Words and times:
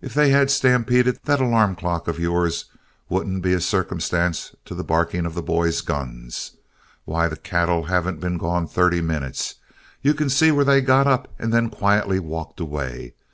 If 0.00 0.14
they 0.14 0.30
had 0.30 0.52
stampeded, 0.52 1.18
that 1.24 1.40
alarm 1.40 1.74
clock 1.74 2.06
of 2.06 2.20
yours 2.20 2.66
wouldn't 3.08 3.42
be 3.42 3.52
a 3.54 3.60
circumstance 3.60 4.54
to 4.66 4.72
the 4.72 4.84
barking 4.84 5.26
of 5.26 5.34
the 5.34 5.42
boys' 5.42 5.80
guns. 5.80 6.52
Why, 7.04 7.26
the 7.26 7.34
cattle 7.36 7.86
haven't 7.86 8.20
been 8.20 8.38
gone 8.38 8.68
thirty 8.68 9.00
minutes. 9.00 9.56
You 10.00 10.14
can 10.14 10.30
see 10.30 10.52
where 10.52 10.64
they 10.64 10.80
got 10.80 11.08
up 11.08 11.26
and 11.40 11.52
then 11.52 11.70
quietly 11.70 12.20
walked 12.20 12.60
away. 12.60 13.14